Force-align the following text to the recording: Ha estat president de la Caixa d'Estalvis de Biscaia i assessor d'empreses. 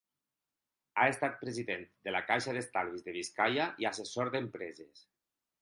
Ha 1.01 1.03
estat 1.11 1.35
president 1.41 1.85
de 2.09 2.15
la 2.17 2.23
Caixa 2.31 2.57
d'Estalvis 2.57 3.07
de 3.11 3.17
Biscaia 3.19 3.71
i 3.85 3.89
assessor 3.91 4.37
d'empreses. 4.39 5.09